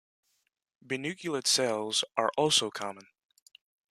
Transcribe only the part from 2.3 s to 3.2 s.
also common.